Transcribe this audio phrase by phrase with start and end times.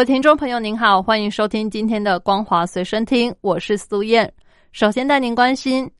[0.00, 4.32] 位听众朋友，您好，欢迎收听今天的光华随身听，我是苏燕。
[4.72, 5.90] 首先带您关心，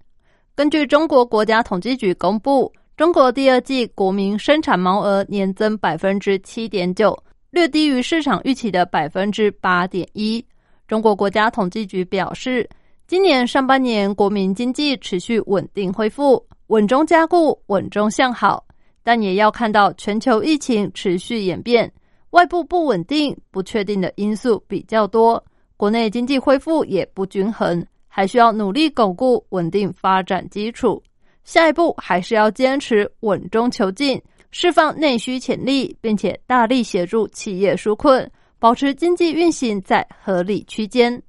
[0.54, 7.14] 根据中国国家统计局公布，中国第二季国民生产毛额年增百分之七点九，
[7.50, 10.42] 略低于市场预期的百分之八点一。
[10.88, 12.66] 中国国家统计局表示，
[13.06, 18.64] 今年上半年国民经济持续稳定恢复，稳中加固，稳中向好，
[19.04, 21.92] 但也要看到全球疫情持续演变。
[22.30, 25.44] 外部不稳定、不确定的因素比较多，
[25.76, 31.02] 国内经济恢复也不均衡，还需要努力巩固稳定发展基础。
[31.42, 41.20] 下一步还是要坚持稳中求进，释放内需潜力，并且大力协助企业纾困，保持经济运行在合理区间。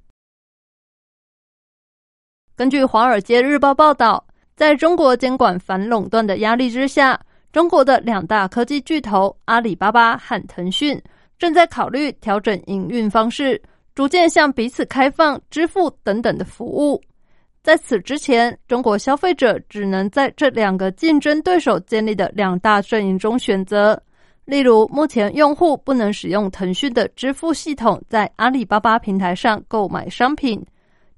[2.54, 7.20] 根据《华尔街日报》报道，在中国监管反垄断的压力之下。
[7.52, 11.00] 中国的两大科技巨头阿里巴巴和腾讯
[11.38, 13.60] 正在考虑调整营运方式，
[13.94, 16.98] 逐渐向彼此开放支付等等的服务。
[17.62, 24.02] 在此之前，中国消费者只能在这两个竞争对手建立的两大阵营中选择。
[24.46, 30.64] 例如，目前用户不能使用腾讯的支付系统在阿里巴巴平台上购买商品。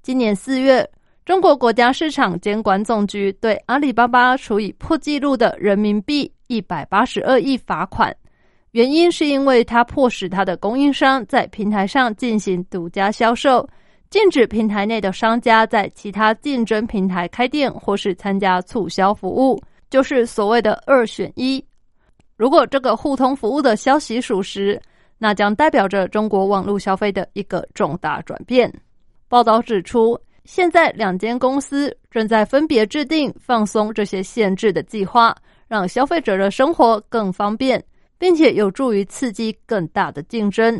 [0.03, 0.87] 今年四月。
[1.25, 8.15] 中国国家市场监管总局对阿里巴巴处以破纪录的人民币一百八十二亿罚款，
[8.73, 13.67] 原因是因为它迫使它的供应商在平台上进行独家销售，
[14.11, 19.59] 禁止平台内的商家在其他竞争平台开店或是参加促销服务，
[19.89, 21.63] 就是所谓的二选一。
[22.37, 24.79] 如果这个互通服务的消息属实，
[25.17, 28.71] 那将代表着中国网络消费的一个重大转变。
[29.27, 30.15] 报道指出。
[30.45, 35.35] 现在，两间公司正在分别制定放松这些限制的计划，
[35.67, 37.83] 让消费者的生活更方便，
[38.19, 40.79] 并且有助于刺激更大的竞争。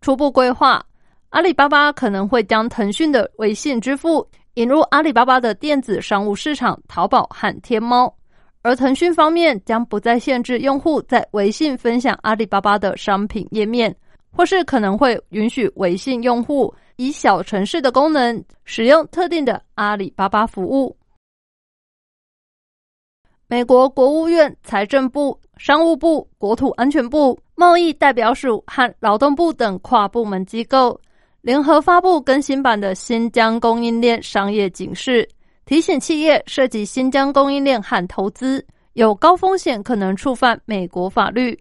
[0.00, 0.82] 初步规划，
[1.28, 8.12] 阿里巴巴可能会将腾讯的微信支付引入阿里巴巴的电子商务市场淘宝和天猫，
[8.62, 13.94] 而腾讯方面将不再限制用户在微信分享阿里巴巴的商品页面，
[14.32, 16.74] 或是可能会允许微信用户。
[16.96, 20.96] 以小城市的功能使用特定的阿里巴巴服务。
[23.48, 31.00] 美国国务院、财政部、商务部、国土安全部、贸易代表署和劳动部等跨部门机构
[31.42, 35.22] 联合发布更新版的《新疆供应链商业警示》，
[35.64, 41.56] 提醒企业涉及新疆供应链和投资有高风险，可能触犯美国法律。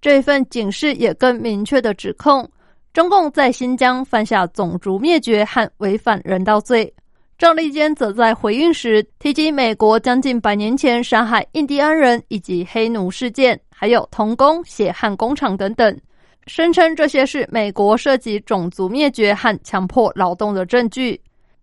[0.00, 2.48] 这份警示也更明确的指控。
[2.94, 6.94] 中共在新疆犯下种族灭绝和违反人道罪。
[7.36, 16.00] 赵立坚则在回应时提及美国将近百年前杀害印第安人以及黑奴事件，还有童工血汗工厂等等，
[16.46, 21.20] 声称这些是美国涉及种族灭绝和强迫劳动的证据。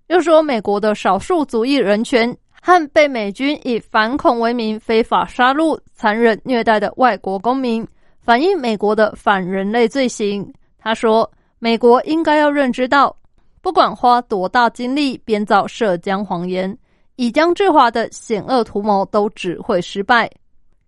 [0.07, 7.87] 又说美国的少数族裔人权和被美军以反恐为名非法杀戮、残忍虐待的外国公民，
[8.19, 10.53] 反映美国的反人类罪行。
[10.83, 13.15] 他说：“美国应该要认知到，
[13.61, 16.75] 不管花多大精力编造涉疆谎言，
[17.17, 20.27] 以疆制华的险恶图谋都只会失败。”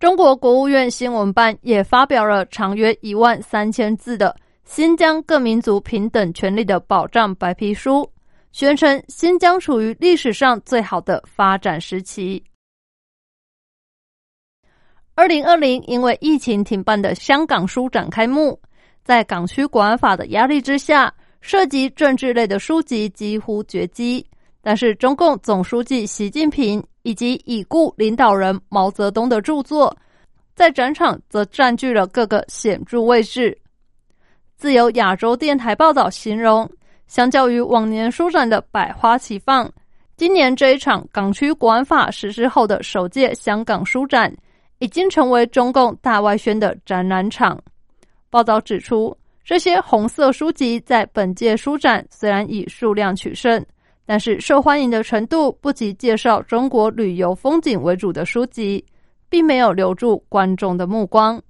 [0.00, 4.34] 中国国务院新闻办也发表了长约一万三千字的
[4.64, 8.00] 《新疆各民族平等权利的保障白皮书》，
[8.50, 12.42] 宣称新疆处于历史上最好的发展时期。
[15.14, 18.60] 二零二零因为疫情停办的香港书展开幕。
[19.04, 24.26] 在港区国安法的压力之下，涉及政治类的书籍几乎绝迹。
[24.62, 29.94] 但是，中共总书记习近平以及已故领导人毛泽东的著作，
[30.54, 33.56] 在展场则占据了各个显著位置。
[34.56, 36.66] 自由亚洲电台报道形容，
[37.06, 39.70] 相较于往年书展的百花齐放，
[40.16, 44.34] 今年这一场港区国安法实施后的首届香港书展，
[44.78, 47.60] 已经成为中共大外宣的展览场。
[48.34, 53.64] 报道指出，这些红色书籍在本届书展虽然以数量取胜，
[54.04, 58.84] 但是受欢迎的程度不及介绍中国旅游风景为主的书籍，
[59.28, 61.40] 并没有留住观众的目光。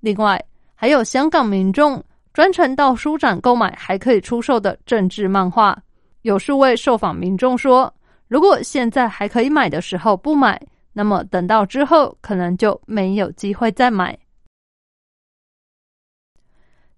[0.00, 0.44] 另外，
[0.74, 2.02] 还有香港民众
[2.32, 5.80] 专程到书展购买还可以出售的政治漫画，
[6.22, 7.94] 有数位受访民众说，
[8.26, 10.60] 如果现在还可以买的时候不买，
[10.92, 14.18] 那么等到之后可能就没有机会再买。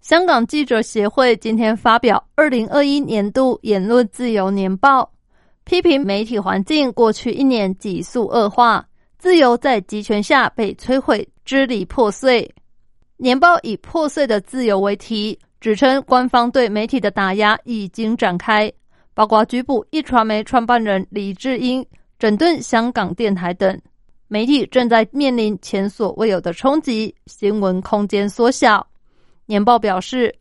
[0.07, 5.11] 香港记者协会今天发表二零二一年度言论自由年报，
[5.65, 8.87] 批评媒体环境过去一年急速恶化，
[9.17, 12.49] 自由在集权下被摧毁，支离破碎。
[13.17, 18.71] 年报以“破碎的自由”为题，指称官方对媒体的打压已经展开，
[19.13, 21.85] 包括拘捕一传媒创办人李志英、
[22.17, 23.77] 整顿香港电台等，
[24.29, 28.87] 媒体正在面临前所未有的冲击，新闻空间缩小。
[29.47, 30.33] 年报表示，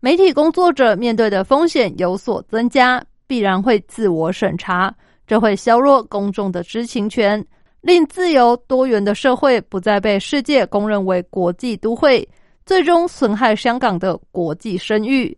[0.00, 4.94] 媒体工作者面对的风险有所增加，必然会自我审查，
[5.26, 7.42] 这会削弱公众的知情权。
[7.80, 12.28] 令自由多元的社会不再被世界公认为国际都会，
[12.66, 15.34] 最终损害香港的国际声誉。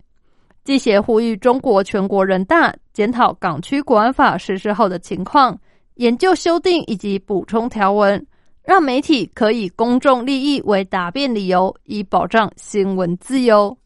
[0.64, 5.56] 记协呼吁中国全国人大检讨港区国安法实施后的情况，
[5.96, 8.26] 研究修订以及补充条文，
[8.64, 13.76] 让媒体可以公众利益为答辩理由，以保障新闻自由。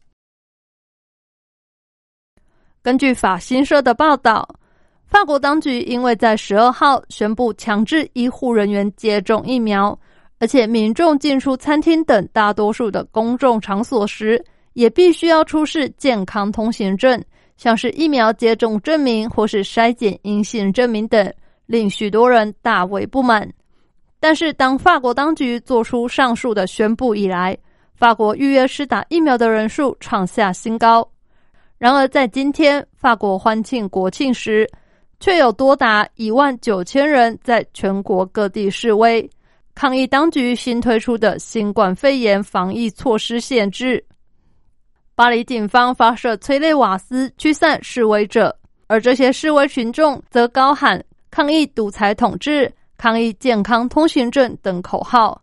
[2.81, 4.47] 根据法新社的报道。
[5.07, 9.97] 法国当局因为在十二号宣布强制医护人员接种疫苗，
[10.39, 14.43] 而且民众进出餐厅等大多数的公众场所时，
[14.73, 17.23] 也必须要出示健康通行证，
[17.55, 21.31] 像是疫苗接种证明或是筛检阴性证明等，
[21.67, 23.47] 令许多人大为不满。
[24.27, 27.55] 但是，当法国当局做出上述的宣布以来，
[27.93, 31.07] 法国预约施打疫苗的人数创下新高。
[31.77, 34.67] 然而，在今天法国欢庆国庆时，
[35.19, 39.29] 却有多达一万九千人在全国各地示威，
[39.75, 44.03] 抗议当局新推出的新冠肺炎防疫措施限制。
[45.13, 48.57] 巴黎警方发射催泪瓦斯驱散示威者，
[48.87, 50.99] 而这些示威群众则高喊
[51.29, 52.73] 抗议独裁统治、
[53.05, 55.39] 抗议健康通行证等口号。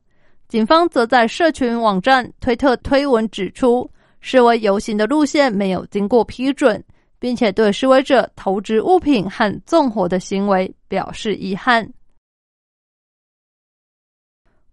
[0.48, 3.88] 警方则在社群网站推特推文指出，
[4.20, 6.82] 示威游行的路线没有经过批准。
[7.20, 11.88] 并且对示威者投掷物品和纵火的行为表示遗憾。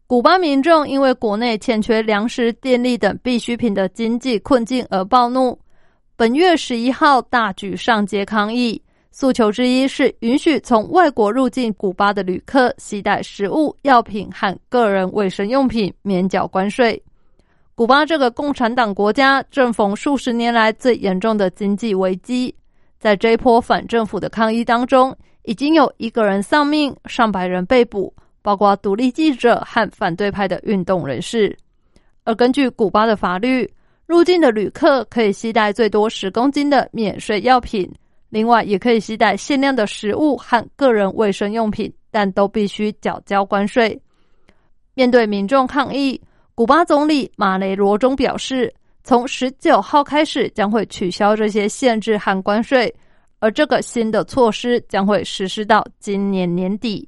[0.08, 5.60] 古巴民众因为国内欠缺粮食、电力等必需品的经济困境而暴怒，
[6.16, 8.82] 本月十一号大举上街抗议，
[9.12, 17.02] 诉求之一是允许从外国入境古巴的旅客携带食物、药品和个人卫生用品免缴关税。
[17.76, 22.54] 古巴这个共产党国家正逢数十年来最严重的经济危机，
[23.00, 31.58] 在这一波反政府的抗议当中，已经有一个人丧命，上百人被捕，包括独立记者和反对派的运动人士。
[32.26, 33.68] 而根据古巴的法律，
[34.06, 37.90] 入境的旅客可以携带最多十公斤的免税药品，
[38.30, 44.00] 另外也可以携带限量的食物和个人卫生用品，但都必须缴交关税。
[44.94, 46.22] 面对民众抗议。
[46.56, 48.70] 古巴总理马雷罗中表示，
[49.06, 52.94] 从十九号开始将会取消这些限制和关税，
[53.40, 57.08] 而这个新的措施将会实施到今年年底。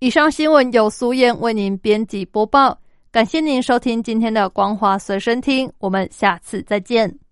[0.00, 2.76] 以上新闻由苏燕为您编辑播报，
[3.12, 7.25] 感谢您收听今天的光华随身听，我们下次再见。